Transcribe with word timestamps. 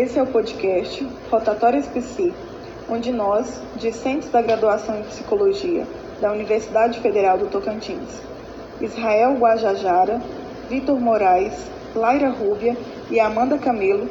Esse 0.00 0.18
é 0.18 0.22
o 0.22 0.26
podcast 0.26 1.06
Rotatórias 1.30 1.86
Psi, 1.86 2.32
onde 2.88 3.12
nós, 3.12 3.60
discentes 3.76 4.30
da 4.30 4.40
graduação 4.40 4.98
em 4.98 5.02
Psicologia 5.02 5.86
da 6.22 6.32
Universidade 6.32 6.98
Federal 7.00 7.36
do 7.36 7.48
Tocantins, 7.48 8.08
Israel 8.80 9.34
Guajajara, 9.34 10.18
Vitor 10.70 10.98
Moraes, 10.98 11.52
Laira 11.94 12.30
Rúbia 12.30 12.78
e 13.10 13.20
Amanda 13.20 13.58
Camelo, 13.58 14.08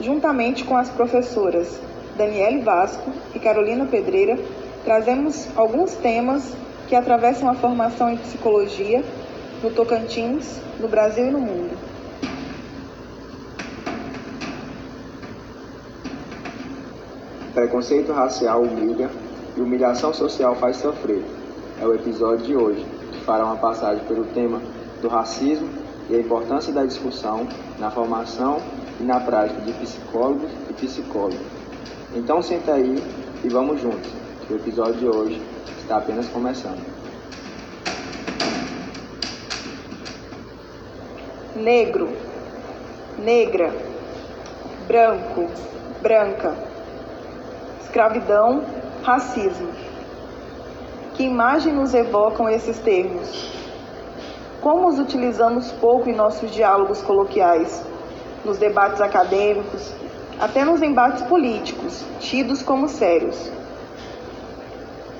juntamente 0.00 0.62
com 0.62 0.76
as 0.76 0.88
professoras 0.88 1.80
Daniele 2.16 2.60
Vasco 2.60 3.10
e 3.34 3.40
Carolina 3.40 3.86
Pedreira, 3.86 4.38
trazemos 4.84 5.48
alguns 5.56 5.94
temas 5.94 6.54
que 6.86 6.94
atravessam 6.94 7.50
a 7.50 7.54
formação 7.54 8.08
em 8.08 8.18
psicologia 8.18 9.02
no 9.64 9.70
Tocantins, 9.72 10.60
no 10.78 10.86
Brasil 10.86 11.26
e 11.26 11.30
no 11.32 11.40
mundo. 11.40 11.93
Preconceito 17.54 18.12
racial 18.12 18.62
humilha 18.62 19.08
e 19.56 19.60
humilhação 19.60 20.12
social 20.12 20.56
faz 20.56 20.76
sofrer. 20.78 21.24
É 21.80 21.86
o 21.86 21.94
episódio 21.94 22.44
de 22.44 22.56
hoje, 22.56 22.84
que 23.12 23.20
fará 23.20 23.44
uma 23.44 23.56
passagem 23.56 24.04
pelo 24.06 24.24
tema 24.24 24.60
do 25.00 25.06
racismo 25.06 25.68
e 26.10 26.16
a 26.16 26.18
importância 26.18 26.72
da 26.72 26.84
discussão 26.84 27.46
na 27.78 27.92
formação 27.92 28.60
e 28.98 29.04
na 29.04 29.20
prática 29.20 29.60
de 29.60 29.72
psicólogos 29.74 30.50
e 30.68 30.72
psicólogas. 30.72 31.46
Então 32.16 32.42
senta 32.42 32.74
aí 32.74 33.00
e 33.44 33.48
vamos 33.48 33.80
juntos, 33.80 34.10
que 34.48 34.52
o 34.52 34.56
episódio 34.56 34.94
de 34.94 35.06
hoje 35.06 35.40
está 35.80 35.98
apenas 35.98 36.26
começando. 36.26 36.84
Negro, 41.54 42.08
negra, 43.16 43.72
branco, 44.88 45.48
branca 46.02 46.73
escravidão, 47.94 48.64
racismo. 49.04 49.68
Que 51.14 51.22
imagem 51.22 51.72
nos 51.72 51.94
evocam 51.94 52.48
esses 52.48 52.76
termos? 52.80 53.52
Como 54.60 54.88
os 54.88 54.98
utilizamos 54.98 55.70
pouco 55.70 56.10
em 56.10 56.14
nossos 56.14 56.50
diálogos 56.50 57.00
coloquiais, 57.02 57.84
nos 58.44 58.58
debates 58.58 59.00
acadêmicos, 59.00 59.92
até 60.40 60.64
nos 60.64 60.82
embates 60.82 61.22
políticos, 61.22 62.04
tidos 62.18 62.64
como 62.64 62.88
sérios? 62.88 63.48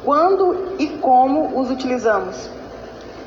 Quando 0.05 0.75
e 0.77 0.89
como 0.98 1.61
os 1.61 1.70
utilizamos? 1.70 2.50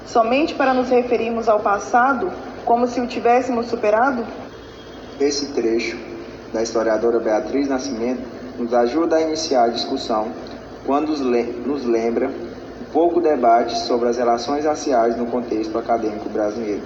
Somente 0.05 0.55
para 0.55 0.73
nos 0.73 0.89
referirmos 0.89 1.47
ao 1.47 1.61
passado 1.61 2.33
como 2.65 2.85
se 2.85 2.99
o 2.99 3.07
tivéssemos 3.07 3.67
superado? 3.67 4.25
Esse 5.21 5.53
trecho 5.53 5.97
da 6.51 6.61
historiadora 6.61 7.17
Beatriz 7.17 7.69
Nascimento 7.69 8.36
nos 8.57 8.73
ajuda 8.73 9.17
a 9.17 9.21
iniciar 9.21 9.65
a 9.65 9.69
discussão 9.69 10.27
quando 10.85 11.09
nos 11.65 11.85
lembra 11.85 12.27
um 12.27 12.91
pouco 12.91 13.21
debate 13.21 13.77
sobre 13.79 14.09
as 14.09 14.17
relações 14.17 14.65
raciais 14.65 15.17
no 15.17 15.25
contexto 15.27 15.77
acadêmico 15.77 16.29
brasileiro. 16.29 16.83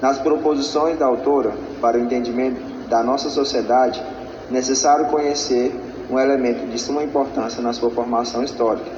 Nas 0.00 0.18
proposições 0.18 0.98
da 0.98 1.06
autora 1.06 1.54
para 1.80 1.96
o 1.96 2.00
entendimento 2.00 2.60
da 2.88 3.02
nossa 3.02 3.30
sociedade, 3.30 4.02
é 4.50 4.52
necessário 4.52 5.06
conhecer 5.06 5.74
um 6.10 6.18
elemento 6.18 6.66
de 6.66 6.78
suma 6.78 7.02
importância 7.02 7.62
na 7.62 7.72
sua 7.72 7.90
formação 7.90 8.44
histórica. 8.44 8.90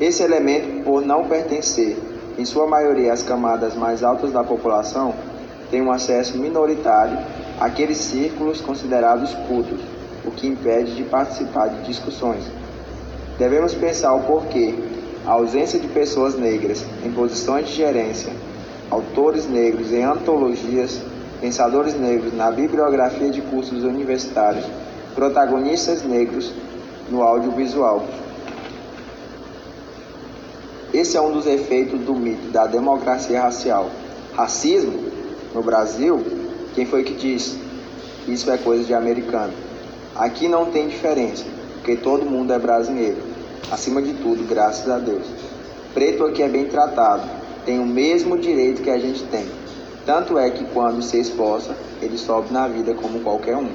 Esse 0.00 0.22
elemento, 0.22 0.82
por 0.82 1.04
não 1.04 1.28
pertencer, 1.28 1.98
em 2.38 2.44
sua 2.46 2.66
maioria, 2.66 3.12
às 3.12 3.22
camadas 3.22 3.74
mais 3.74 4.02
altas 4.02 4.32
da 4.32 4.42
população, 4.42 5.14
tem 5.70 5.82
um 5.82 5.92
acesso 5.92 6.38
minoritário 6.38 7.18
àqueles 7.60 7.98
círculos 7.98 8.62
considerados 8.62 9.34
cultos, 9.46 9.80
o 10.30 10.32
que 10.32 10.46
impede 10.46 10.94
de 10.94 11.02
participar 11.02 11.68
de 11.68 11.82
discussões. 11.82 12.44
Devemos 13.38 13.74
pensar 13.74 14.14
o 14.14 14.22
porquê 14.22 14.74
a 15.26 15.32
ausência 15.32 15.78
de 15.78 15.88
pessoas 15.88 16.34
negras 16.34 16.84
em 17.04 17.10
posições 17.10 17.68
de 17.68 17.74
gerência, 17.74 18.32
autores 18.90 19.46
negros 19.48 19.92
em 19.92 20.02
antologias, 20.02 21.00
pensadores 21.40 21.98
negros 21.98 22.32
na 22.32 22.50
bibliografia 22.50 23.30
de 23.30 23.40
cursos 23.42 23.84
universitários, 23.84 24.64
protagonistas 25.14 26.02
negros 26.02 26.52
no 27.10 27.22
audiovisual. 27.22 28.04
Esse 30.92 31.16
é 31.16 31.20
um 31.20 31.32
dos 31.32 31.46
efeitos 31.46 32.00
do 32.00 32.14
mito 32.14 32.50
da 32.50 32.66
democracia 32.66 33.42
racial. 33.42 33.90
Racismo, 34.34 35.10
no 35.54 35.62
Brasil, 35.62 36.24
quem 36.74 36.86
foi 36.86 37.04
que 37.04 37.14
disse? 37.14 37.58
Isso 38.26 38.50
é 38.50 38.56
coisa 38.56 38.84
de 38.84 38.94
americano. 38.94 39.69
Aqui 40.20 40.48
não 40.48 40.66
tem 40.66 40.86
diferença, 40.86 41.46
porque 41.76 41.96
todo 41.96 42.26
mundo 42.26 42.52
é 42.52 42.58
brasileiro. 42.58 43.22
Acima 43.70 44.02
de 44.02 44.12
tudo, 44.12 44.46
graças 44.46 44.86
a 44.90 44.98
Deus. 44.98 45.24
Preto 45.94 46.26
aqui 46.26 46.42
é 46.42 46.48
bem 46.48 46.66
tratado, 46.66 47.26
tem 47.64 47.78
o 47.78 47.86
mesmo 47.86 48.36
direito 48.36 48.82
que 48.82 48.90
a 48.90 48.98
gente 48.98 49.22
tem. 49.22 49.46
Tanto 50.04 50.38
é 50.38 50.50
que 50.50 50.64
quando 50.74 51.00
se 51.00 51.18
esforça, 51.18 51.74
ele 52.02 52.18
sobe 52.18 52.52
na 52.52 52.68
vida 52.68 52.92
como 52.92 53.20
qualquer 53.20 53.56
um. 53.56 53.70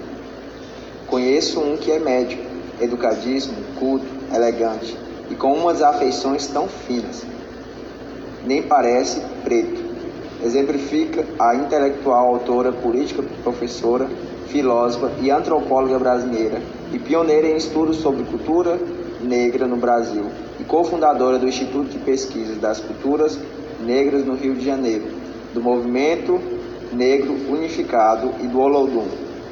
Conheço 1.08 1.60
um 1.60 1.78
que 1.78 1.92
é 1.92 1.98
médico, 1.98 2.44
educadíssimo, 2.80 3.58
culto, 3.80 4.06
elegante 4.32 4.96
e 5.32 5.34
com 5.34 5.52
umas 5.52 5.82
afeições 5.82 6.46
tão 6.46 6.68
finas. 6.68 7.26
Nem 8.46 8.62
parece 8.62 9.20
preto. 9.44 9.84
Exemplifica 10.44 11.26
a 11.40 11.56
intelectual, 11.56 12.28
autora, 12.28 12.72
política, 12.72 13.24
professora 13.42 14.08
filósofa 14.48 15.12
e 15.22 15.32
antropóloga 15.32 16.00
brasileira 16.00 16.62
e 16.94 17.00
pioneira 17.00 17.48
em 17.48 17.56
estudos 17.56 17.98
sobre 17.98 18.24
cultura 18.24 18.80
negra 19.22 19.68
no 19.68 19.78
Brasil 19.78 20.26
e 20.60 20.64
cofundadora 20.64 21.38
do 21.38 21.48
Instituto 21.48 21.90
de 21.90 22.00
Pesquisas 22.00 22.58
das 22.58 22.80
Culturas 22.80 23.40
Negras 23.82 24.26
no 24.26 24.36
Rio 24.36 24.56
de 24.56 24.66
Janeiro, 24.66 25.06
do 25.54 25.62
Movimento 25.62 26.40
Negro 26.94 27.34
Unificado 27.50 28.32
e 28.42 28.48
do 28.48 28.60
Olodum, 28.60 29.08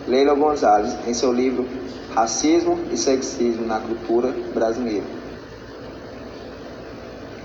Leila 0.08 0.34
Gonzalez, 0.34 0.96
em 1.08 1.14
seu 1.14 1.34
livro 1.34 1.66
Racismo 2.14 2.80
e 2.92 2.98
Sexismo 2.98 3.66
na 3.66 3.80
Cultura 3.80 4.34
Brasileira. 4.54 5.06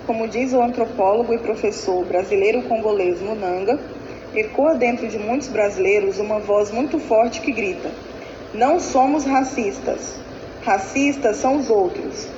Como 0.06 0.26
diz 0.28 0.52
o 0.52 0.62
antropólogo 0.62 1.34
e 1.34 1.38
professor 1.38 2.04
brasileiro-congolês 2.04 3.20
Munanga, 3.20 3.78
ecoa 4.34 4.74
dentro 4.74 5.08
de 5.08 5.18
muitos 5.18 5.48
brasileiros 5.48 6.18
uma 6.18 6.38
voz 6.38 6.70
muito 6.70 6.98
forte 6.98 7.40
que 7.40 7.52
grita: 7.52 7.90
Não 8.52 8.78
somos 8.78 9.24
racistas. 9.24 10.18
Racistas 10.64 11.36
são 11.36 11.56
os 11.56 11.70
outros. 11.70 12.28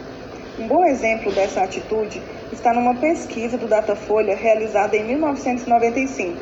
Um 0.59 0.69
bom 0.69 0.85
exemplo 0.85 1.33
dessa 1.33 1.63
atitude 1.63 2.21
está 2.53 2.73
numa 2.73 2.95
pesquisa 2.95 3.57
do 3.57 3.67
Datafolha 3.67 4.37
realizada 4.37 4.97
em 4.97 5.05
1995, 5.05 6.37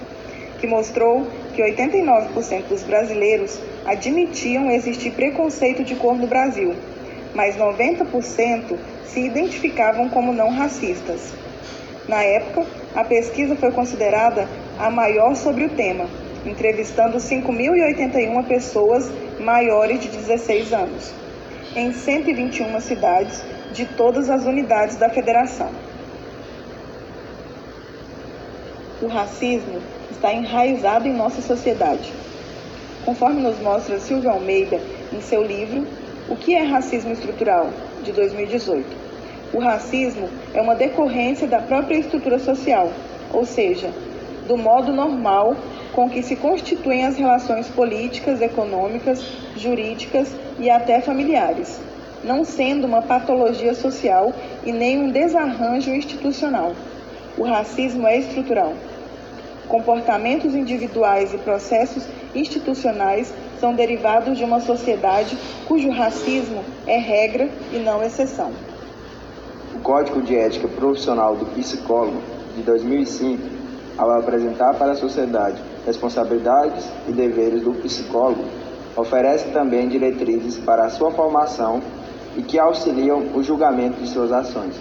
que 0.59 0.67
mostrou 0.67 1.27
que 1.55 1.63
89% 1.63 2.65
dos 2.69 2.83
brasileiros 2.83 3.61
admitiam 3.87 4.71
existir 4.71 5.13
preconceito 5.13 5.85
de 5.85 5.95
cor 5.95 6.17
no 6.17 6.27
Brasil, 6.27 6.75
mas 7.35 7.57
90% 7.57 8.77
se 9.07 9.21
identificavam 9.21 10.09
como 10.09 10.33
não 10.33 10.51
racistas. 10.51 11.33
Na 12.09 12.23
época, 12.23 12.67
a 12.95 13.05
pesquisa 13.05 13.55
foi 13.55 13.71
considerada 13.71 14.49
a 14.79 14.91
maior 14.91 15.35
sobre 15.35 15.65
o 15.65 15.71
tema, 15.71 16.07
entrevistando 16.47 17.19
5.081 17.19 18.47
pessoas 18.47 19.11
maiores 19.41 20.01
de 20.01 20.09
16 20.09 20.73
anos, 20.73 21.13
em 21.75 21.93
121 21.93 22.81
cidades 22.81 23.43
de 23.73 23.85
todas 23.85 24.31
as 24.31 24.45
unidades 24.45 24.97
da 24.97 25.11
federação. 25.11 25.71
O 29.03 29.07
racismo 29.07 29.81
está 30.11 30.33
enraizado 30.33 31.07
em 31.07 31.15
nossa 31.15 31.41
sociedade. 31.41 32.13
Conforme 33.05 33.41
nos 33.41 33.59
mostra 33.61 34.01
Silvio 34.01 34.31
Almeida 34.31 34.81
em 35.13 35.21
seu 35.21 35.43
livro 35.43 35.87
O 36.29 36.37
que 36.37 36.55
é 36.55 36.63
Racismo 36.63 37.13
Estrutural, 37.13 37.71
de 38.03 38.13
2018. 38.13 38.85
O 39.53 39.61
racismo 39.61 40.29
é 40.53 40.61
uma 40.61 40.75
decorrência 40.75 41.47
da 41.47 41.61
própria 41.61 41.97
estrutura 41.97 42.39
social, 42.39 42.93
ou 43.33 43.47
seja, 43.47 43.91
do 44.49 44.57
modo 44.57 44.93
normal 44.93 45.55
com 45.93 46.09
que 46.09 46.23
se 46.23 46.35
constituem 46.35 47.05
as 47.05 47.19
relações 47.19 47.69
políticas, 47.69 48.41
econômicas, 48.41 49.23
jurídicas 49.55 50.35
e 50.59 50.71
até 50.71 51.03
familiares, 51.03 51.79
não 52.25 52.45
sendo 52.45 52.87
uma 52.87 53.03
patologia 53.03 53.75
social 53.75 54.33
e 54.65 54.73
nem 54.73 54.99
um 54.99 55.11
desarranjo 55.11 55.91
institucional. 55.91 56.73
O 57.37 57.45
racismo 57.45 58.07
é 58.07 58.19
estrutural. 58.19 58.73
Comportamentos 59.69 60.55
individuais 60.55 61.35
e 61.35 61.39
processos 61.39 62.05
institucionais 62.35 63.33
são 63.61 63.75
derivados 63.75 64.39
de 64.39 64.45
uma 64.45 64.61
sociedade 64.61 65.37
cujo 65.67 65.91
racismo 65.91 66.65
é 66.87 66.97
regra 66.97 67.51
e 67.71 67.79
não 67.79 68.03
exceção. 68.03 68.51
O 69.75 69.81
Código 69.81 70.23
de 70.23 70.35
Ética 70.35 70.67
Profissional 70.67 71.37
do 71.37 71.45
Psicólogo, 71.47 72.23
de 72.57 72.63
2005, 72.63 73.58
ao 73.99 74.11
apresentar 74.13 74.75
para 74.75 74.93
a 74.93 74.97
sociedade 74.97 75.61
responsabilidades 75.85 76.89
e 77.09 77.13
deveres 77.13 77.63
do 77.63 77.73
psicólogo, 77.73 78.45
Oferece 78.99 79.51
também 79.51 79.89
diretrizes 79.89 80.59
para 80.59 80.87
a 80.87 80.91
sua 80.91 81.13
formação 81.13 81.81
e 82.37 82.43
que 82.43 82.59
auxiliam 82.59 83.29
o 83.33 83.45
julgamento 83.45 84.01
de 84.01 84.09
suas 84.09 84.33
ações. 84.33 84.75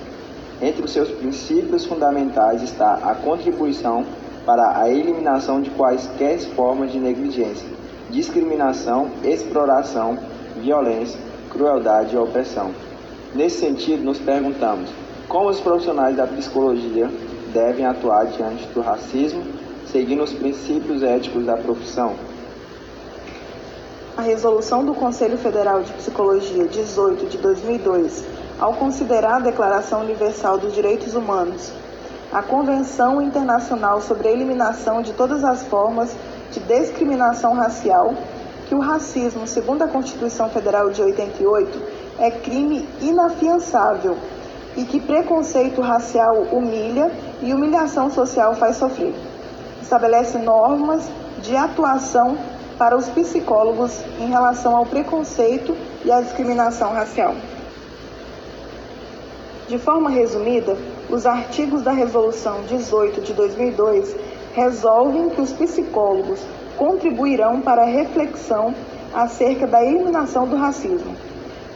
Entre 0.60 0.84
os 0.84 0.92
seus 0.92 1.10
princípios 1.10 1.86
fundamentais 1.86 2.64
está 2.64 2.96
a 2.96 3.14
contribuição 3.14 4.04
para 4.44 4.82
a 4.82 4.90
eliminação 4.90 5.62
de 5.62 5.70
quaisquer 5.70 6.40
formas 6.56 6.92
de 6.92 7.00
negligência, 7.00 7.68
discriminação, 8.10 9.12
exploração, 9.24 10.18
violência, 10.60 11.20
crueldade 11.52 12.16
e 12.16 12.18
opressão. 12.18 12.72
Nesse 13.36 13.60
sentido, 13.60 14.04
nos 14.04 14.18
perguntamos 14.18 14.90
como 15.30 15.50
os 15.50 15.60
profissionais 15.60 16.18
da 16.18 16.26
psicologia 16.26 17.08
devem 17.54 17.86
atuar 17.86 18.26
diante 18.28 18.66
do 18.68 18.82
racismo, 18.82 19.44
seguindo 19.92 20.24
os 20.24 20.34
princípios 20.34 21.04
éticos 21.04 21.46
da 21.46 21.58
profissão. 21.58 22.16
A 24.16 24.22
resolução 24.22 24.84
do 24.84 24.94
Conselho 24.94 25.38
Federal 25.38 25.84
de 25.84 25.94
Psicologia 25.94 26.66
18 26.66 27.28
de 27.28 27.38
2002, 27.38 28.24
ao 28.60 28.74
considerar 28.74 29.36
a 29.36 29.40
Declaração 29.40 30.02
Universal 30.02 30.58
dos 30.58 30.74
Direitos 30.74 31.14
Humanos, 31.14 31.72
a 32.32 32.42
Convenção 32.42 33.22
Internacional 33.22 34.02
sobre 34.02 34.28
a 34.28 34.32
Eliminação 34.32 35.02
de 35.02 35.14
todas 35.14 35.44
as 35.44 35.64
formas 35.64 36.16
de 36.52 36.60
discriminação 36.60 37.54
racial, 37.54 38.14
que 38.68 38.76
o 38.76 38.80
racismo, 38.80 39.48
segundo 39.48 39.84
a 39.84 39.88
Constituição 39.88 40.50
Federal 40.50 40.90
de 40.90 41.02
88, 41.02 41.82
é 42.20 42.32
crime 42.32 42.88
inafiançável 43.02 44.18
e 44.78 44.86
que 44.86 45.00
preconceito 45.00 45.82
racial 45.82 46.36
humilha 46.52 47.12
e 47.42 47.52
humilhação 47.54 48.12
social 48.12 48.56
faz 48.56 48.78
sofrer. 48.78 49.14
Estabelece 49.82 50.38
normas 50.38 51.10
de 51.42 51.56
atuação 51.56 52.38
para 52.78 52.96
os 52.96 53.10
psicólogos 53.10 54.00
em 54.20 54.28
relação 54.28 54.76
ao 54.76 54.86
preconceito 54.86 55.76
e 56.06 56.12
à 56.12 56.22
discriminação 56.22 56.94
racial. 56.94 57.34
De 59.68 59.80
forma 59.80 60.10
resumida, 60.10 60.78
os 61.10 61.26
artigos 61.26 61.82
da 61.82 61.92
Resolução 61.92 62.62
18 62.70 63.22
de 63.22 63.34
2002 63.34 64.16
resolvem 64.54 65.30
que 65.30 65.42
os 65.42 65.52
psicólogos 65.52 66.40
contribuirão 66.78 67.62
para 67.62 67.82
a 67.82 67.86
reflexão 67.86 68.74
acerca 69.14 69.66
da 69.66 69.84
eliminação 69.84 70.48
do 70.48 70.56
racismo. 70.56 71.16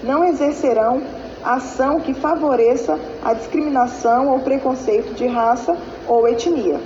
Não 0.03 0.23
exercerão 0.23 1.01
ação 1.43 1.99
que 1.99 2.13
favoreça 2.13 2.99
a 3.23 3.33
discriminação 3.33 4.29
ou 4.29 4.39
preconceito 4.39 5.13
de 5.13 5.27
raça 5.27 5.77
ou 6.07 6.27
etnia. 6.27 6.79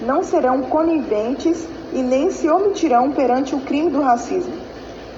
Não 0.00 0.22
serão 0.22 0.62
coniventes 0.62 1.66
e 1.92 2.02
nem 2.02 2.30
se 2.30 2.48
omitirão 2.48 3.10
perante 3.12 3.54
o 3.54 3.60
crime 3.60 3.90
do 3.90 4.02
racismo. 4.02 4.54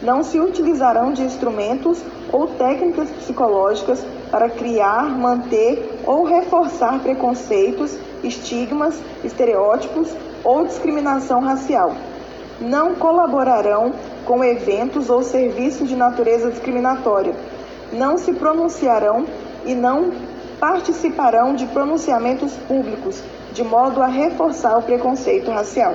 Não 0.01 0.23
se 0.23 0.39
utilizarão 0.39 1.13
de 1.13 1.23
instrumentos 1.23 2.01
ou 2.33 2.47
técnicas 2.47 3.11
psicológicas 3.11 4.05
para 4.31 4.49
criar, 4.49 5.09
manter 5.09 6.01
ou 6.07 6.23
reforçar 6.25 7.01
preconceitos, 7.01 7.99
estigmas, 8.23 9.01
estereótipos 9.25 10.15
ou 10.45 10.65
discriminação 10.65 11.41
racial. 11.41 11.93
Não 12.61 12.95
colaborarão 12.95 13.93
com 14.25 14.45
eventos 14.45 15.11
ou 15.11 15.23
serviços 15.23 15.89
de 15.89 15.97
natureza 15.97 16.51
discriminatória. 16.51 17.35
Não 17.93 18.19
se 18.19 18.35
pronunciarão 18.35 19.25
e 19.65 19.75
não 19.75 20.13
participarão 20.61 21.55
de 21.55 21.65
pronunciamentos 21.67 22.53
públicos, 22.53 23.23
de 23.53 23.65
modo 23.65 24.03
a 24.03 24.07
reforçar 24.07 24.77
o 24.77 24.83
preconceito 24.83 25.51
racial. 25.51 25.95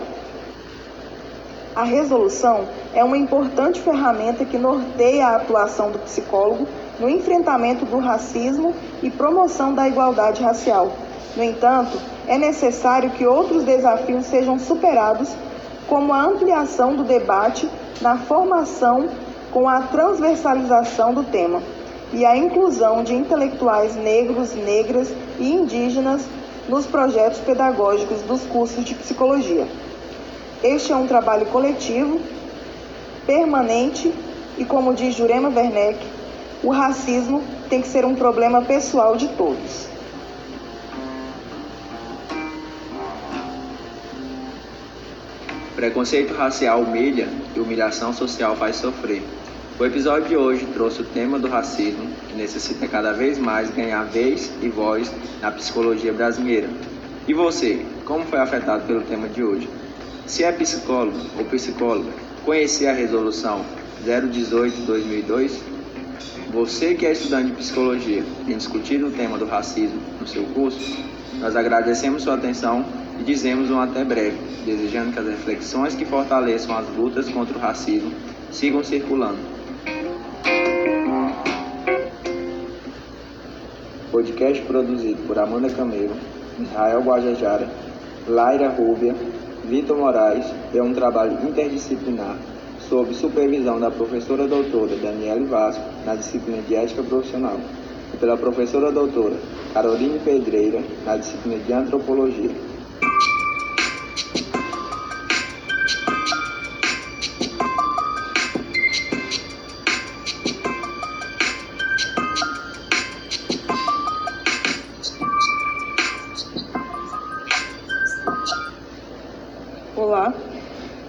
A 1.75 1.83
resolução 1.83 2.65
é 2.93 3.03
uma 3.03 3.17
importante 3.17 3.79
ferramenta 3.79 4.45
que 4.45 4.57
norteia 4.57 5.27
a 5.27 5.35
atuação 5.35 5.91
do 5.91 5.99
psicólogo 5.99 6.67
no 6.99 7.09
enfrentamento 7.09 7.85
do 7.85 7.97
racismo 7.99 8.73
e 9.01 9.09
promoção 9.09 9.73
da 9.73 9.87
igualdade 9.87 10.41
racial. 10.41 10.91
No 11.35 11.43
entanto, 11.43 11.99
é 12.27 12.37
necessário 12.37 13.09
que 13.11 13.25
outros 13.25 13.63
desafios 13.63 14.25
sejam 14.25 14.57
superados, 14.59 15.29
como 15.87 16.13
a 16.13 16.23
ampliação 16.23 16.95
do 16.95 17.03
debate 17.03 17.69
na 18.01 18.17
formação 18.17 19.09
com 19.51 19.67
a 19.67 19.81
transversalização 19.81 21.13
do 21.13 21.23
tema 21.23 21.61
e 22.13 22.25
a 22.25 22.38
inclusão 22.38 23.04
de 23.04 23.13
intelectuais 23.13 23.95
negros, 23.95 24.54
negras 24.54 25.12
e 25.39 25.51
indígenas 25.51 26.24
nos 26.69 26.86
projetos 26.86 27.39
pedagógicos 27.39 28.21
dos 28.21 28.42
cursos 28.44 28.86
de 28.86 28.94
psicologia. 28.94 29.68
Este 30.63 30.94
é 30.94 30.95
um 30.95 31.07
trabalho 31.07 31.45
coletivo, 31.48 32.21
permanente 33.25 34.13
e, 34.57 34.63
como 34.63 34.94
diz 34.94 35.15
Jurema 35.15 35.50
Werneck, 35.50 36.00
o 36.63 36.69
racismo 36.69 37.44
tem 37.69 37.81
que 37.81 37.88
ser 37.88 38.06
um 38.06 38.15
problema 38.15 38.62
pessoal 38.62 39.18
de 39.18 39.27
todos. 39.30 39.88
Preconceito 45.75 46.33
racial 46.33 46.81
humilha 46.81 47.27
e 47.56 47.60
humilhação 47.60 48.13
social 48.13 48.56
faz 48.56 48.77
sofrer. 48.77 49.24
O 49.79 49.83
episódio 49.83 50.29
de 50.29 50.37
hoje 50.37 50.67
trouxe 50.67 51.01
o 51.01 51.05
tema 51.05 51.39
do 51.39 51.47
racismo, 51.47 52.07
que 52.29 52.37
necessita 52.37 52.87
cada 52.87 53.11
vez 53.11 53.39
mais 53.39 53.71
ganhar 53.71 54.03
vez 54.03 54.51
e 54.61 54.69
voz 54.69 55.11
na 55.41 55.49
psicologia 55.49 56.13
brasileira. 56.13 56.69
E 57.27 57.33
você, 57.33 57.83
como 58.05 58.23
foi 58.23 58.37
afetado 58.37 58.85
pelo 58.85 59.01
tema 59.01 59.27
de 59.27 59.43
hoje? 59.43 59.67
Se 60.27 60.43
é 60.43 60.51
psicólogo 60.51 61.17
ou 61.39 61.45
psicóloga, 61.45 62.11
conhecer 62.45 62.85
a 62.85 62.93
resolução 62.93 63.65
018-2002? 64.05 65.53
Você 66.51 66.93
que 66.93 67.07
é 67.07 67.11
estudante 67.11 67.47
de 67.47 67.55
psicologia 67.57 68.23
tem 68.45 68.55
discutido 68.55 69.07
o 69.07 69.11
tema 69.11 69.39
do 69.39 69.45
racismo 69.45 69.99
no 70.21 70.27
seu 70.27 70.43
curso? 70.53 70.95
Nós 71.39 71.55
agradecemos 71.55 72.21
sua 72.21 72.35
atenção 72.35 72.85
e 73.19 73.23
dizemos 73.23 73.71
um 73.71 73.79
até 73.79 74.05
breve, 74.05 74.37
desejando 74.67 75.13
que 75.13 75.19
as 75.19 75.25
reflexões 75.25 75.95
que 75.95 76.05
fortaleçam 76.05 76.77
as 76.77 76.88
lutas 76.95 77.27
contra 77.27 77.57
o 77.57 77.59
racismo 77.59 78.12
sigam 78.51 78.83
circulando. 78.83 79.52
Podcast 84.13 84.62
produzido 84.65 85.25
por 85.25 85.39
Amanda 85.39 85.72
Camelo, 85.72 86.13
Israel 86.60 87.01
Guajajara, 87.01 87.67
Laira 88.27 88.70
Rúbia 88.70 89.15
Vitor 89.63 89.98
Moraes 89.98 90.46
é 90.72 90.79
um 90.84 90.93
trabalho 90.93 91.39
interdisciplinar 91.43 92.38
sob 92.88 93.12
supervisão 93.15 93.79
da 93.79 93.89
professora 93.89 94.48
doutora 94.48 94.96
Daniele 94.98 95.46
Vasco 95.46 95.84
na 96.05 96.13
disciplina 96.13 96.62
de 96.62 96.75
Ética 96.75 97.01
Profissional 97.01 97.60
e 98.13 98.17
pela 98.17 98.38
professora 98.38 98.91
doutora 98.91 99.36
Caroline 99.74 100.20
Pedreira 100.20 100.84
na 101.03 101.17
disciplina 101.17 101.58
de 101.58 101.74
Antropologia. 101.74 102.73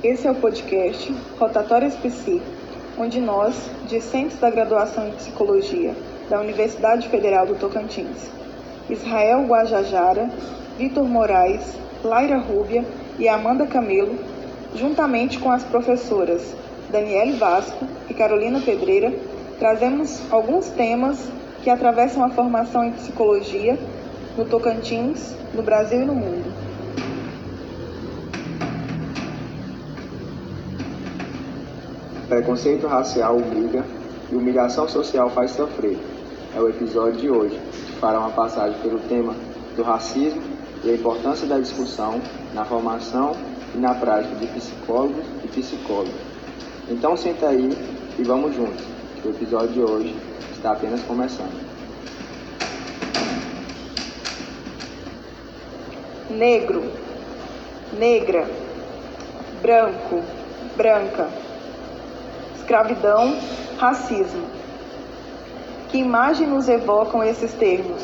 Esse 0.05 0.29
é 0.29 0.31
o 0.31 0.35
podcast 0.35 1.17
Rotatórias 1.39 1.95
Psi, 1.95 2.43
onde 2.99 3.23
nós, 3.23 3.55
discentes 3.89 4.39
da 4.39 4.51
graduação 4.51 5.09
em 5.09 5.13
Psicologia 5.13 5.95
da 6.29 6.39
Universidade 6.39 7.09
Federal 7.09 7.47
do 7.47 7.55
Tocantins, 7.55 8.31
Israel 8.91 9.47
Guajajara, 9.47 10.29
Vitor 10.77 11.05
Moraes, 11.05 11.73
Laira 12.05 12.37
Rúbia 12.37 12.85
e 13.19 13.27
Amanda 13.27 13.67
Camelo, 13.67 14.19
juntamente 14.75 15.39
com 15.39 15.51
as 15.51 15.65
professoras 15.65 16.55
Daniele 16.91 17.39
Vasco 17.39 17.87
e 18.11 18.13
Carolina 18.13 18.61
Pedreira, 18.61 19.11
trazemos 19.59 20.21
alguns 20.31 20.69
temas 20.69 21.19
que 21.63 21.71
atravessam 21.71 22.23
a 22.23 22.29
formação 22.29 22.85
em 22.85 22.93
psicologia 22.93 23.79
no 24.37 24.45
Tocantins, 24.45 25.35
no 25.55 25.63
Brasil 25.63 26.03
e 26.03 26.05
no 26.05 26.15
mundo. 26.15 26.64
Preconceito 32.35 32.89
racial 32.89 33.37
humilha 33.37 33.85
e 34.29 34.35
humilhação 34.35 34.89
social 34.89 35.31
faz 35.31 35.53
sofrer. 35.53 35.97
É 36.53 36.61
o 36.61 36.69
episódio 36.69 37.21
de 37.21 37.31
hoje, 37.31 37.57
que 37.71 37.93
fará 38.01 38.19
uma 38.19 38.31
passagem 38.31 38.77
pelo 38.81 38.99
tema 38.99 39.37
do 39.77 39.85
racismo 39.85 40.43
e 40.83 40.91
a 40.91 40.95
importância 40.95 41.47
da 41.47 41.61
discussão 41.61 42.21
na 42.53 42.65
formação 42.65 43.37
e 43.73 43.79
na 43.79 43.95
prática 43.95 44.35
de 44.35 44.49
psicólogos 44.49 45.25
e 45.45 45.47
psicólogas. 45.47 46.17
Então 46.91 47.17
senta 47.17 47.51
aí 47.51 47.71
e 48.19 48.25
vamos 48.25 48.57
juntos, 48.57 48.85
que 49.23 49.29
o 49.29 49.31
episódio 49.31 49.69
de 49.69 49.81
hoje 49.81 50.17
está 50.57 50.73
apenas 50.73 51.03
começando. 51.03 51.55
Negro, 56.31 56.83
negra, 57.97 58.51
branco, 59.63 60.21
branca 60.77 61.44
escravidão, 62.65 63.37
racismo. 63.77 64.47
Que 65.91 65.99
imagem 65.99 66.47
nos 66.47 66.67
evocam 66.67 67.23
esses 67.23 67.53
termos? 67.53 68.03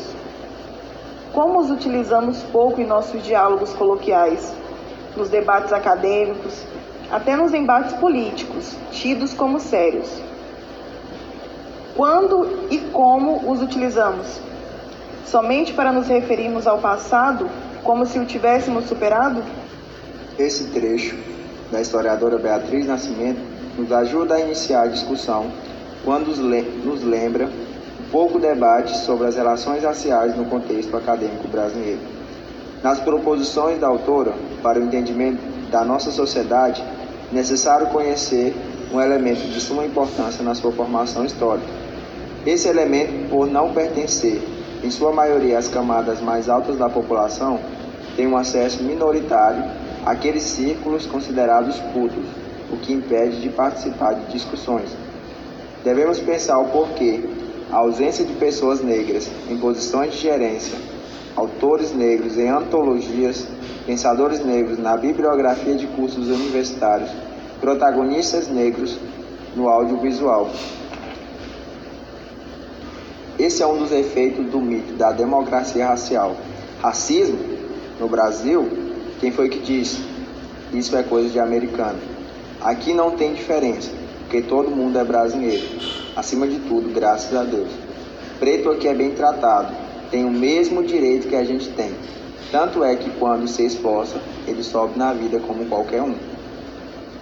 Como 1.33 1.59
os 1.59 1.71
utilizamos 1.71 2.43
pouco 2.43 2.79
em 2.79 2.85
nossos 2.85 3.23
diálogos 3.23 3.73
coloquiais, 3.73 4.53
nos 5.17 5.29
debates 5.29 5.73
acadêmicos, 5.73 6.63
até 7.11 7.35
nos 7.35 7.53
embates 7.53 7.93
políticos, 7.93 8.75
tidos 8.91 9.33
como 9.33 9.59
sérios? 9.59 10.21
Quando 11.95 12.67
e 12.69 12.77
como 12.77 13.51
os 13.51 13.61
utilizamos? 13.61 14.39
Somente 15.25 15.73
para 15.73 15.91
nos 15.91 16.07
referirmos 16.07 16.67
ao 16.67 16.77
passado, 16.77 17.49
como 17.83 18.05
se 18.05 18.19
o 18.19 18.25
tivéssemos 18.25 18.85
superado? 18.85 19.43
Esse 20.37 20.65
trecho 20.65 21.17
da 21.71 21.81
historiadora 21.81 22.37
Beatriz 22.37 22.85
Nascimento 22.85 23.50
nos 23.77 23.91
ajuda 23.91 24.35
a 24.35 24.39
iniciar 24.39 24.83
a 24.83 24.87
discussão 24.87 25.51
quando 26.03 26.27
nos 26.83 27.03
lembra 27.03 27.45
um 27.45 28.11
pouco 28.11 28.39
debate 28.39 28.97
sobre 28.97 29.27
as 29.27 29.35
relações 29.35 29.83
raciais 29.83 30.35
no 30.35 30.45
contexto 30.45 30.95
acadêmico 30.97 31.47
brasileiro. 31.47 31.99
Nas 32.83 32.99
proposições 32.99 33.79
da 33.79 33.87
autora 33.87 34.33
para 34.63 34.79
o 34.79 34.83
entendimento 34.83 35.39
da 35.69 35.85
nossa 35.85 36.11
sociedade, 36.11 36.83
é 37.31 37.35
necessário 37.35 37.87
conhecer 37.87 38.55
um 38.91 38.99
elemento 38.99 39.47
de 39.47 39.61
suma 39.61 39.85
importância 39.85 40.43
na 40.43 40.53
sua 40.53 40.71
formação 40.71 41.23
histórica. 41.23 41.67
Esse 42.45 42.67
elemento, 42.67 43.29
por 43.29 43.47
não 43.47 43.71
pertencer, 43.71 44.41
em 44.83 44.89
sua 44.89 45.11
maioria, 45.13 45.59
às 45.59 45.67
camadas 45.67 46.19
mais 46.19 46.49
altas 46.49 46.77
da 46.77 46.89
população, 46.89 47.59
tem 48.15 48.27
um 48.27 48.35
acesso 48.35 48.83
minoritário 48.83 49.63
àqueles 50.05 50.43
círculos 50.43 51.05
considerados 51.05 51.79
cultos, 51.93 52.25
o 52.71 52.77
que 52.77 52.93
impede 52.93 53.41
de 53.41 53.49
participar 53.49 54.13
de 54.13 54.31
discussões. 54.31 54.89
Devemos 55.83 56.19
pensar 56.19 56.59
o 56.59 56.69
porquê 56.69 57.21
a 57.71 57.77
ausência 57.77 58.25
de 58.25 58.33
pessoas 58.33 58.81
negras 58.81 59.31
em 59.49 59.57
posições 59.57 60.13
de 60.13 60.19
gerência, 60.19 60.77
autores 61.35 61.93
negros 61.93 62.37
em 62.37 62.49
antologias, 62.49 63.47
pensadores 63.85 64.43
negros 64.43 64.77
na 64.77 64.97
bibliografia 64.97 65.75
de 65.75 65.87
cursos 65.87 66.27
universitários, 66.27 67.09
protagonistas 67.61 68.49
negros 68.49 68.97
no 69.55 69.69
audiovisual. 69.69 70.49
Esse 73.39 73.63
é 73.63 73.67
um 73.67 73.77
dos 73.77 73.91
efeitos 73.91 74.45
do 74.51 74.59
mito 74.59 74.93
da 74.93 75.11
democracia 75.11 75.87
racial. 75.87 76.35
Racismo, 76.81 77.39
no 77.99 78.07
Brasil, 78.07 78.69
quem 79.19 79.31
foi 79.31 79.49
que 79.49 79.59
disse? 79.59 80.03
Isso 80.73 80.95
é 80.95 81.03
coisa 81.03 81.29
de 81.29 81.39
americano. 81.39 82.10
Aqui 82.63 82.93
não 82.93 83.11
tem 83.11 83.33
diferença, 83.33 83.89
porque 84.19 84.41
todo 84.43 84.69
mundo 84.69 84.99
é 84.99 85.03
brasileiro. 85.03 85.65
Acima 86.15 86.47
de 86.47 86.59
tudo, 86.59 86.93
graças 86.93 87.35
a 87.35 87.43
Deus. 87.43 87.69
Preto 88.39 88.69
aqui 88.69 88.87
é 88.87 88.93
bem 88.93 89.11
tratado, 89.11 89.73
tem 90.11 90.25
o 90.25 90.29
mesmo 90.29 90.83
direito 90.83 91.27
que 91.27 91.35
a 91.35 91.43
gente 91.43 91.69
tem. 91.69 91.91
Tanto 92.51 92.83
é 92.83 92.95
que 92.95 93.09
quando 93.11 93.47
se 93.47 93.65
esforça, 93.65 94.21
ele 94.47 94.61
sobe 94.61 94.99
na 94.99 95.11
vida 95.11 95.39
como 95.39 95.65
qualquer 95.65 96.03
um. 96.03 96.13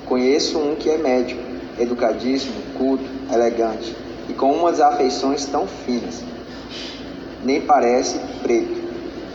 Conheço 0.05 0.57
um 0.57 0.75
que 0.75 0.89
é 0.89 0.97
médico, 0.97 1.41
educadíssimo, 1.79 2.55
culto, 2.77 3.05
elegante 3.31 3.95
e 4.27 4.33
com 4.33 4.51
umas 4.51 4.81
afeições 4.81 5.45
tão 5.45 5.65
finas. 5.67 6.21
Nem 7.45 7.61
parece 7.61 8.19
preto 8.43 8.78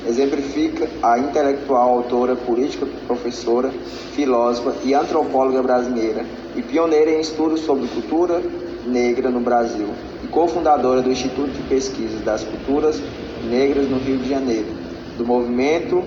exemplifica 0.07 0.89
a 1.03 1.19
intelectual, 1.19 1.97
autora, 1.97 2.37
política, 2.37 2.87
professora, 3.07 3.71
filósofa 4.15 4.75
e 4.85 4.95
antropóloga 4.95 5.63
brasileira 5.63 6.25
e 6.55 6.63
pioneira 6.63 7.11
em 7.11 7.21
estudos 7.21 7.61
sobre 7.61 7.89
cultura 7.89 8.43
negra 8.87 9.31
no 9.31 9.41
Brasil 9.41 9.89
e 10.23 10.27
cofundadora 10.29 11.03
do 11.03 11.11
Instituto 11.11 11.51
de 11.51 11.63
Pesquisas 11.63 12.21
das 12.23 12.45
Culturas 12.45 13.01
Negras 13.49 13.89
no 13.89 13.99
Rio 13.99 14.19
de 14.19 14.29
Janeiro, 14.29 14.69
do 15.17 15.27
Movimento 15.27 16.03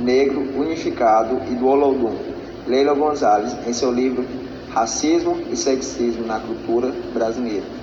Negro 0.00 0.40
Unificado 0.56 1.40
e 1.50 1.54
do 1.54 1.66
Olodum, 1.66 2.14
Leila 2.66 2.94
Gonzalez, 2.94 3.56
em 3.66 3.72
seu 3.72 3.90
livro 3.90 4.24
Racismo 4.70 5.38
e 5.50 5.56
Sexismo 5.56 6.26
na 6.26 6.38
Cultura 6.38 6.92
Brasileira. 7.12 7.77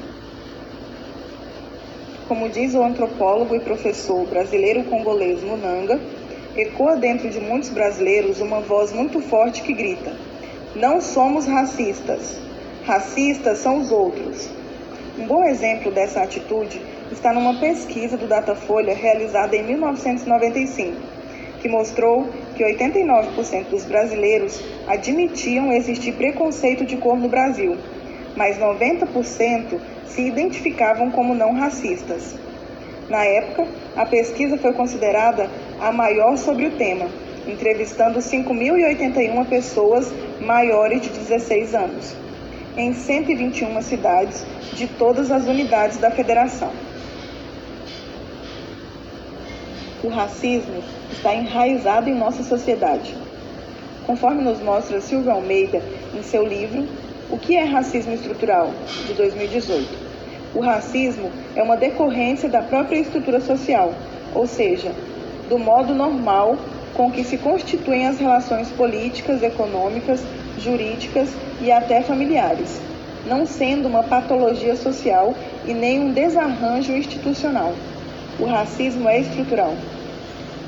Como 2.36 2.50
diz 2.50 2.76
o 2.76 2.84
antropólogo 2.84 3.56
e 3.56 3.62
professor 3.62 4.28
brasileiro-congolês 4.28 5.42
Munanga, 5.42 5.98
ecoa 6.58 6.98
dentro 6.98 7.30
de 7.30 7.40
muitos 7.40 7.70
brasileiros 7.70 8.42
uma 8.42 8.60
voz 8.60 8.92
muito 8.92 9.22
forte 9.22 9.62
que 9.62 9.72
grita: 9.72 10.12
Não 10.76 11.00
somos 11.00 11.46
racistas. 11.46 12.38
Racistas 12.84 13.60
são 13.60 13.80
os 13.80 13.90
outros. 13.90 14.50
Um 15.18 15.26
bom 15.26 15.46
exemplo 15.46 15.94
dessa 15.94 16.24
atitude 16.24 16.82
está 17.10 17.32
numa 17.32 17.58
pesquisa 17.58 18.18
do 18.18 18.28
Datafolha 18.28 18.94
realizada 18.94 19.56
em 19.56 19.64
1995, 19.64 20.94
que 21.62 21.70
mostrou 21.70 22.28
que 22.58 22.66
89% 22.66 23.70
dos 23.70 23.86
brasileiros 23.86 24.62
admitiam 24.88 25.72
existir 25.72 26.12
preconceito 26.12 26.86
de 26.86 26.98
cor 26.98 27.18
no 27.18 27.30
Brasil, 27.30 27.78
mas 28.36 28.58
90% 28.58 29.80
se 30.06 30.22
identificavam 30.22 31.10
como 31.12 31.34
não 31.34 31.54
racistas. 31.54 32.36
Na 33.10 33.24
época, 33.24 33.68
a 33.96 34.06
pesquisa 34.06 34.58
foi 34.58 34.74
considerada 34.74 35.50
a 35.80 35.92
maior 35.92 36.38
sobre 36.38 36.66
o 36.66 36.72
tema, 36.72 37.08
entrevistando 37.48 38.20
5.081 38.20 39.46
pessoas 39.48 40.12
maiores 40.42 41.02
de 41.02 41.10
16 41.10 41.76
anos, 41.76 42.16
em 42.76 42.94
121 42.94 43.82
cidades 43.82 44.46
de 44.74 44.88
todas 44.88 45.32
as 45.32 45.46
unidades 45.46 45.98
da 45.98 46.12
federação. 46.12 46.72
O 50.04 50.10
racismo 50.10 50.84
está 51.12 51.34
enraizado 51.34 52.10
em 52.10 52.16
nossa 52.16 52.44
sociedade. 52.44 53.16
Conforme 54.06 54.44
nos 54.44 54.62
mostra 54.62 55.02
Silvio 55.02 55.32
Almeida 55.32 55.82
em 56.14 56.22
seu 56.22 56.46
livro 56.46 56.88
o 57.30 57.38
que 57.38 57.56
é 57.56 57.64
racismo 57.64 58.14
estrutural, 58.14 58.72
de 59.08 59.14
2018? 59.14 59.88
O 60.54 60.60
racismo 60.60 61.32
é 61.56 61.64
uma 61.64 61.76
decorrência 61.76 62.48
da 62.48 62.62
própria 62.62 63.00
estrutura 63.00 63.42
social, 63.42 63.94
ou 64.34 64.46
seja, 64.46 64.92
do 65.50 65.58
modo 65.58 65.94
normal 65.94 66.56
com 66.94 67.12
que 67.12 67.24
se 67.24 67.38
constituem 67.38 68.08
as 68.08 68.20
relações 68.20 68.70
políticas, 68.72 69.44
econômicas, 69.44 70.24
jurídicas 70.60 71.30
e 71.62 71.72
até 71.72 72.02
familiares, 72.02 72.80
não 73.26 73.46
sendo 73.46 73.88
uma 73.88 74.04
patologia 74.04 74.76
social 74.76 75.34
e 75.66 75.74
nem 75.74 76.00
um 76.00 76.14
desarranjo 76.14 76.94
institucional. 76.94 77.74
O 78.40 78.46
racismo 78.46 79.10
é 79.10 79.20
estrutural. 79.20 79.74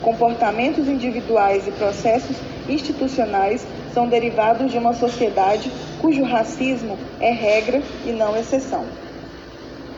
Comportamentos 0.02 0.88
individuais 0.88 1.68
e 1.68 1.72
processos 1.72 2.36
institucionais 2.68 3.66
são 3.98 4.08
derivados 4.08 4.72
de 4.72 4.78
uma 4.78 4.94
sociedade 4.94 5.72
cujo 6.00 6.22
racismo 6.22 6.96
é 7.20 7.32
regra 7.32 7.82
e 8.06 8.12
não 8.12 8.38
exceção. 8.38 8.86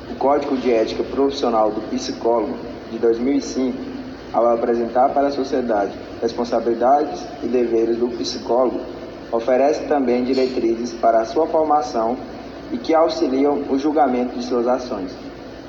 O 0.10 0.15
Código 0.15 0.56
de 0.56 0.72
Ética 0.72 1.03
Profissional 1.03 1.70
do 1.70 1.82
Psicólogo, 1.89 2.56
de 2.89 2.98
2005, 2.98 3.77
ao 4.32 4.48
apresentar 4.53 5.10
para 5.10 5.27
a 5.27 5.32
sociedade 5.32 5.91
responsabilidades 6.22 7.25
e 7.44 7.48
deveres 7.48 7.98
do 7.98 8.08
psicólogo, 8.08 8.79
oferece 9.34 9.84
também 9.84 10.24
diretrizes 10.24 10.94
para 10.94 11.20
a 11.20 11.25
sua 11.25 11.46
formação 11.48 12.15
e 12.72 12.77
que 12.77 12.96
auxiliam 12.96 13.65
o 13.70 13.77
julgamento 13.77 14.39
de 14.39 14.46
suas 14.46 14.65
ações. 14.65 15.12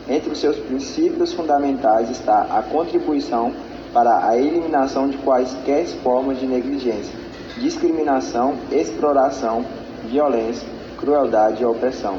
Entre 0.09 0.31
os 0.31 0.39
seus 0.39 0.57
princípios 0.57 1.33
fundamentais 1.33 2.09
está 2.09 2.43
a 2.43 2.63
contribuição 2.63 3.53
para 3.93 4.25
a 4.25 4.39
eliminação 4.39 5.09
de 5.09 5.19
quaisquer 5.19 5.85
formas 6.05 6.39
de 6.39 6.47
negligência, 6.47 7.30
discriminação, 7.61 8.57
exploração, 8.73 9.65
violência, 10.07 10.67
crueldade 10.99 11.63
e 11.63 11.67
opressão. 11.67 12.19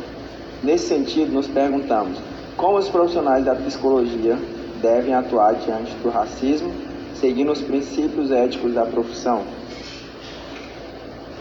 Nesse 0.63 0.87
sentido, 0.87 1.33
nos 1.33 1.47
perguntamos 1.47 2.17
como 2.55 2.77
os 2.77 2.87
profissionais 2.87 3.43
da 3.43 3.55
psicologia 3.55 4.37
devem 4.81 5.13
atuar 5.13 5.55
diante 5.55 5.93
do 5.95 6.09
racismo, 6.09 6.71
seguindo 7.15 7.51
os 7.51 7.61
princípios 7.61 8.31
éticos 8.31 8.73
da 8.73 8.85
profissão. 8.85 9.41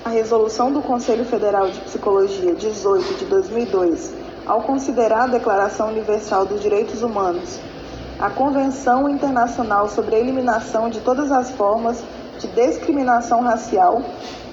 A 0.03 0.09
resolução 0.09 0.73
do 0.73 0.81
Conselho 0.81 1.25
Federal 1.27 1.69
de 1.69 1.79
Psicologia 1.81 2.55
18 2.55 3.19
de 3.19 3.25
2002, 3.27 4.15
ao 4.47 4.63
considerar 4.63 5.25
a 5.25 5.27
Declaração 5.27 5.89
Universal 5.89 6.47
dos 6.47 6.63
Direitos 6.63 7.03
Humanos, 7.03 7.61
a 8.19 8.31
Convenção 8.31 9.09
Internacional 9.09 9.89
sobre 9.89 10.17
a 10.17 10.19
Eliminação 10.19 10.89
de 10.89 11.01
Todas 11.01 11.31
as 11.31 11.51
Formas 11.51 12.03
de 12.41 12.49
Discriminação 12.49 13.41
Racial 13.43 14.03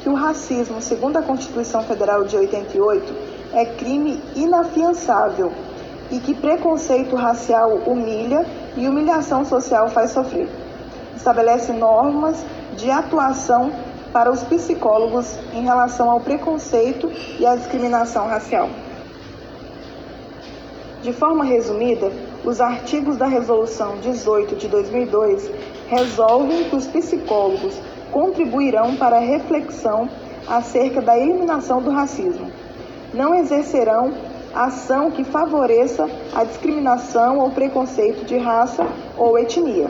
que 0.04 0.10
o 0.10 0.14
racismo, 0.14 0.82
segundo 0.82 1.18
a 1.18 1.22
Constituição 1.22 1.84
Federal 1.84 2.26
de 2.26 2.36
88, 2.36 3.16
é 3.54 3.66
crime 3.66 4.22
inafiançável 4.36 5.52
e 6.12 6.20
que 6.20 6.34
preconceito 6.34 7.16
racial 7.16 7.72
humilha 7.86 8.46
e 8.76 8.88
humilhação 8.88 9.44
social 9.44 9.90
faz 9.90 10.12
sofrer. 10.12 10.48
Estabelece 11.16 11.74
normas 11.74 12.46
de 12.76 12.92
atuação 12.92 13.72
para 14.14 14.32
os 14.32 14.44
psicólogos 14.44 15.38
em 15.54 15.64
relação 15.64 16.10
ao 16.10 16.20
preconceito 16.20 17.12
e 17.40 17.46
à 17.46 17.56
discriminação 17.56 18.28
racial. 18.28 18.70
De 21.02 21.14
forma 21.14 21.44
resumida, 21.44 22.12
os 22.44 22.60
artigos 22.62 23.18
da 23.18 23.28
Resolução 23.28 23.98
18 23.98 24.56
de 24.56 24.68
2002 24.68 25.50
resolvem 25.88 26.70
que 26.70 26.76
os 26.76 26.86
psicólogos 26.88 27.80
contribuirão 28.12 28.96
para 28.96 29.18
a 29.18 29.22
reflexão 29.22 30.10
acerca 30.48 31.02
da 31.02 31.18
eliminação 31.18 31.82
do 31.82 31.92
racismo. 31.92 32.52
Não 33.14 33.36
exercerão 33.36 34.14
ação 34.54 35.12
que 35.12 35.24
favoreça 35.24 36.10
a 36.34 36.44
discriminação 36.44 37.40
ou 37.40 37.52
preconceito 37.52 38.26
de 38.26 38.38
raça 38.38 38.88
ou 39.18 39.38
etnia. 39.38 39.90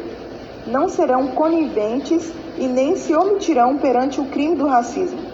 Não 0.66 0.89
serão 0.89 1.27
coniventes 1.27 2.34
e 2.58 2.68
nem 2.68 2.96
se 2.96 3.16
omitirão 3.16 3.77
perante 3.77 4.20
o 4.20 4.25
crime 4.25 4.56
do 4.56 4.68
racismo. 4.68 5.27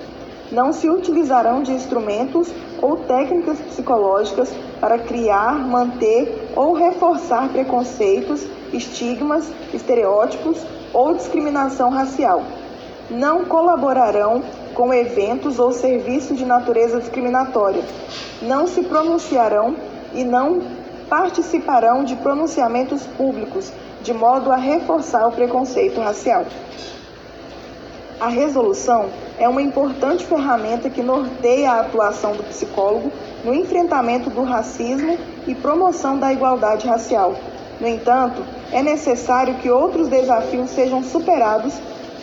Não 0.53 0.71
se 0.71 0.87
utilizarão 0.87 1.63
de 1.63 1.71
instrumentos 1.71 2.53
ou 2.79 2.97
técnicas 2.97 3.59
psicológicas 3.59 4.53
para 4.79 4.99
criar, 4.99 5.67
manter 5.67 6.51
ou 6.55 6.73
reforçar 6.73 7.49
preconceitos, 7.49 8.45
estigmas, 8.71 9.51
estereótipos 9.73 10.63
ou 10.93 11.15
discriminação 11.15 11.89
racial. 11.89 12.43
Não 13.09 13.45
colaborarão 13.45 14.43
com 14.75 14.93
eventos 14.93 15.57
ou 15.57 15.71
serviços 15.71 16.37
de 16.37 16.45
natureza 16.45 16.99
discriminatória. 16.99 17.83
Não 18.39 18.67
se 18.67 18.83
pronunciarão 18.83 19.75
e 20.13 20.23
não 20.23 20.61
participarão 21.09 22.03
de 22.03 22.15
pronunciamentos 22.17 23.07
públicos, 23.07 23.73
de 24.03 24.13
modo 24.13 24.51
a 24.51 24.55
reforçar 24.55 25.27
o 25.27 25.31
preconceito 25.31 25.99
racial. 25.99 26.45
A 28.23 28.29
resolução 28.29 29.09
é 29.37 29.49
uma 29.49 29.61
importante 29.61 30.23
ferramenta 30.23 30.89
que 30.89 31.03
norteia 31.03 31.69
a 31.71 31.81
atuação 31.81 32.31
do 32.31 32.43
psicólogo 32.43 33.11
no 33.43 33.53
enfrentamento 33.53 34.29
do 34.29 34.43
racismo 34.43 35.17
e 35.45 35.53
promoção 35.53 36.17
da 36.17 36.31
igualdade 36.31 36.87
racial. 36.87 37.35
No 37.81 37.85
entanto, 37.85 38.41
é 38.71 38.81
necessário 38.81 39.55
que 39.55 39.69
outros 39.69 40.07
desafios 40.07 40.69
sejam 40.69 41.03
superados, 41.03 41.73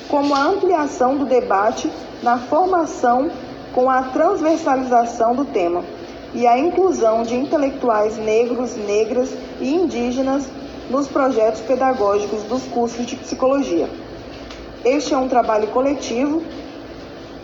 como 0.08 0.34
a 0.34 0.42
ampliação 0.42 1.18
do 1.18 1.26
debate 1.26 1.92
na 2.22 2.38
formação 2.38 3.30
com 3.74 3.90
a 3.90 4.04
transversalização 4.04 5.34
do 5.34 5.44
tema 5.44 5.84
e 6.32 6.46
a 6.46 6.58
inclusão 6.58 7.24
de 7.24 7.36
intelectuais 7.36 8.16
negros, 8.16 8.74
negras 8.74 9.28
e 9.60 9.74
indígenas 9.74 10.48
nos 10.88 11.08
projetos 11.08 11.60
pedagógicos 11.60 12.42
dos 12.44 12.62
cursos 12.62 13.04
de 13.04 13.16
psicologia. 13.16 13.86
Este 14.84 15.12
é 15.12 15.16
um 15.16 15.28
trabalho 15.28 15.68
coletivo, 15.68 16.42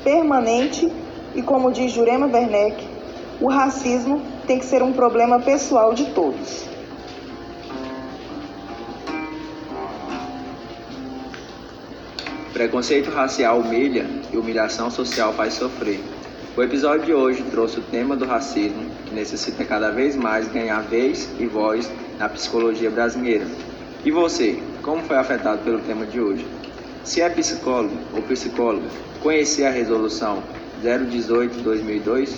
permanente 0.02 0.90
e, 1.34 1.42
como 1.42 1.70
diz 1.70 1.92
Jurema 1.92 2.26
Werneck, 2.26 2.82
o 3.40 3.48
racismo 3.48 4.22
tem 4.46 4.58
que 4.58 4.64
ser 4.64 4.82
um 4.82 4.92
problema 4.92 5.38
pessoal 5.38 5.92
de 5.92 6.06
todos. 6.06 6.64
Preconceito 12.54 13.10
racial 13.10 13.58
humilha 13.58 14.06
e 14.32 14.38
humilhação 14.38 14.90
social 14.90 15.34
faz 15.34 15.52
sofrer. 15.52 16.00
O 16.56 16.62
episódio 16.62 17.04
de 17.04 17.12
hoje 17.12 17.42
trouxe 17.50 17.80
o 17.80 17.82
tema 17.82 18.16
do 18.16 18.24
racismo, 18.24 18.86
que 19.04 19.14
necessita 19.14 19.62
cada 19.62 19.90
vez 19.90 20.16
mais 20.16 20.48
ganhar 20.48 20.80
vez 20.80 21.28
e 21.38 21.44
voz 21.44 21.90
na 22.18 22.30
psicologia 22.30 22.90
brasileira. 22.90 23.44
E 24.02 24.10
você, 24.10 24.58
como 24.82 25.02
foi 25.02 25.18
afetado 25.18 25.62
pelo 25.64 25.80
tema 25.80 26.06
de 26.06 26.18
hoje? 26.18 26.55
Se 27.06 27.22
é 27.22 27.30
psicólogo 27.30 27.94
ou 28.12 28.20
psicóloga, 28.22 28.88
conhecer 29.22 29.64
a 29.64 29.70
resolução 29.70 30.42
018-2002? 30.82 32.36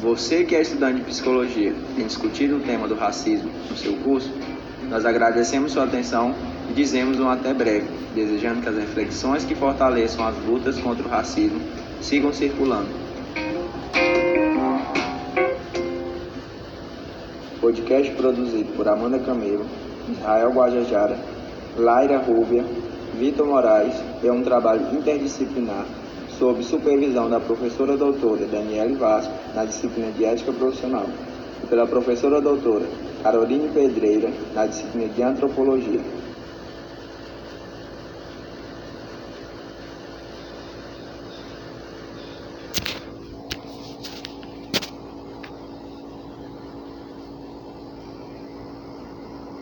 Você 0.00 0.42
que 0.42 0.56
é 0.56 0.62
estudante 0.62 0.96
de 0.96 1.04
psicologia, 1.04 1.72
tem 1.94 2.04
discutido 2.04 2.56
o 2.56 2.60
tema 2.60 2.88
do 2.88 2.96
racismo 2.96 3.48
no 3.70 3.76
seu 3.76 3.92
curso? 3.98 4.32
Nós 4.90 5.06
agradecemos 5.06 5.70
sua 5.70 5.84
atenção 5.84 6.34
e 6.68 6.72
dizemos 6.72 7.20
um 7.20 7.30
até 7.30 7.54
breve, 7.54 7.86
desejando 8.16 8.62
que 8.62 8.68
as 8.68 8.76
reflexões 8.76 9.44
que 9.44 9.54
fortaleçam 9.54 10.26
as 10.26 10.36
lutas 10.44 10.76
contra 10.78 11.06
o 11.06 11.08
racismo 11.08 11.60
sigam 12.02 12.32
circulando. 12.32 12.88
Podcast 17.60 18.12
produzido 18.14 18.72
por 18.72 18.88
Amanda 18.88 19.20
Camelo, 19.20 19.66
Israel 20.10 20.50
Guajajara, 20.50 21.16
Laira 21.76 22.18
Rúbia, 22.18 22.64
Vitor 23.18 23.48
Moraes 23.48 24.00
é 24.22 24.30
um 24.30 24.44
trabalho 24.44 24.96
interdisciplinar 24.96 25.84
sob 26.38 26.62
supervisão 26.62 27.28
da 27.28 27.40
professora 27.40 27.96
doutora 27.96 28.46
Daniele 28.46 28.94
Vasco 28.94 29.32
na 29.56 29.64
disciplina 29.64 30.12
de 30.12 30.24
Ética 30.24 30.52
Profissional 30.52 31.04
e 31.60 31.66
pela 31.66 31.84
professora 31.84 32.40
doutora 32.40 32.86
Caroline 33.20 33.68
Pedreira 33.70 34.30
na 34.54 34.66
disciplina 34.66 35.08
de 35.08 35.20
Antropologia. 35.20 36.00